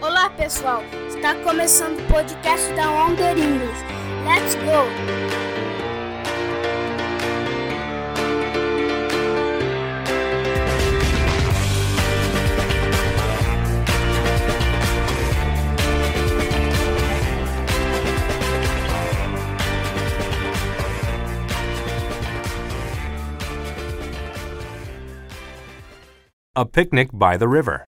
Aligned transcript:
Olá, 0.00 0.28
pessoal. 0.30 0.82
Está 1.08 1.34
começando 1.36 1.98
o 1.98 2.12
podcast 2.12 2.72
da 2.74 2.90
Wonder 2.90 3.36
English. 3.38 3.82
Let's 4.24 4.54
go! 4.56 4.84
A 26.56 26.64
picnic 26.64 27.10
by 27.12 27.36
the 27.36 27.48
river. 27.48 27.84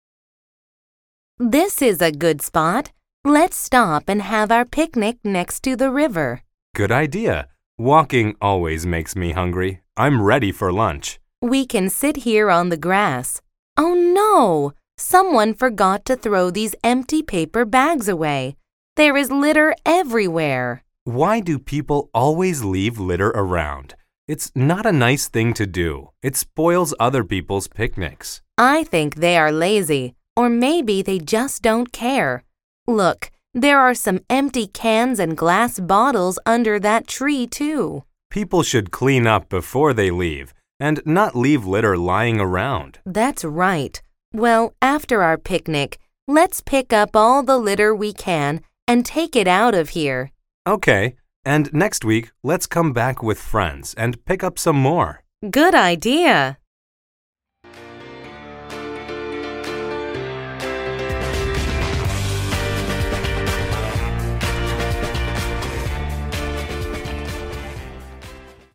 This 1.46 1.82
is 1.82 2.00
a 2.00 2.10
good 2.10 2.40
spot. 2.40 2.90
Let's 3.22 3.58
stop 3.58 4.08
and 4.08 4.22
have 4.22 4.50
our 4.50 4.64
picnic 4.64 5.18
next 5.22 5.62
to 5.64 5.76
the 5.76 5.90
river. 5.90 6.40
Good 6.74 6.90
idea. 6.90 7.48
Walking 7.76 8.34
always 8.40 8.86
makes 8.86 9.14
me 9.14 9.32
hungry. 9.32 9.82
I'm 9.94 10.22
ready 10.22 10.52
for 10.52 10.72
lunch. 10.72 11.20
We 11.42 11.66
can 11.66 11.90
sit 11.90 12.24
here 12.24 12.48
on 12.48 12.70
the 12.70 12.78
grass. 12.78 13.42
Oh 13.76 13.92
no! 13.92 14.72
Someone 14.96 15.52
forgot 15.52 16.06
to 16.06 16.16
throw 16.16 16.50
these 16.50 16.74
empty 16.82 17.22
paper 17.22 17.66
bags 17.66 18.08
away. 18.08 18.56
There 18.96 19.14
is 19.14 19.30
litter 19.30 19.74
everywhere. 19.84 20.82
Why 21.04 21.40
do 21.40 21.58
people 21.58 22.08
always 22.14 22.64
leave 22.64 22.98
litter 22.98 23.28
around? 23.28 23.96
It's 24.26 24.50
not 24.54 24.86
a 24.86 24.92
nice 24.92 25.28
thing 25.28 25.52
to 25.60 25.66
do. 25.66 26.08
It 26.22 26.36
spoils 26.36 26.94
other 26.98 27.22
people's 27.22 27.68
picnics. 27.68 28.40
I 28.56 28.84
think 28.84 29.16
they 29.16 29.36
are 29.36 29.52
lazy, 29.52 30.14
or 30.36 30.48
maybe 30.48 31.02
they 31.02 31.18
just 31.18 31.62
don't 31.62 31.92
care. 31.92 32.44
Look, 32.86 33.30
there 33.52 33.78
are 33.78 33.94
some 33.94 34.20
empty 34.28 34.66
cans 34.66 35.18
and 35.18 35.36
glass 35.36 35.78
bottles 35.78 36.38
under 36.44 36.78
that 36.80 37.06
tree, 37.06 37.46
too. 37.46 38.04
People 38.30 38.62
should 38.62 38.90
clean 38.90 39.26
up 39.26 39.48
before 39.48 39.94
they 39.94 40.10
leave 40.10 40.52
and 40.80 41.00
not 41.06 41.36
leave 41.36 41.64
litter 41.64 41.96
lying 41.96 42.40
around. 42.40 42.98
That's 43.06 43.44
right. 43.44 44.02
Well, 44.32 44.74
after 44.82 45.22
our 45.22 45.38
picnic, 45.38 45.98
let's 46.26 46.60
pick 46.60 46.92
up 46.92 47.14
all 47.14 47.42
the 47.44 47.58
litter 47.58 47.94
we 47.94 48.12
can 48.12 48.60
and 48.88 49.06
take 49.06 49.36
it 49.36 49.46
out 49.46 49.74
of 49.74 49.90
here. 49.90 50.32
Okay, 50.66 51.14
and 51.44 51.72
next 51.72 52.04
week 52.04 52.32
let's 52.42 52.66
come 52.66 52.92
back 52.92 53.22
with 53.22 53.38
friends 53.38 53.94
and 53.94 54.24
pick 54.24 54.42
up 54.42 54.58
some 54.58 54.76
more. 54.76 55.22
Good 55.48 55.74
idea. 55.74 56.58